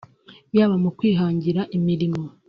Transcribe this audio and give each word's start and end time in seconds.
yaba 0.57 0.75
mu 0.83 0.89
kwihangira 0.97 1.61
imirimo 1.77 2.21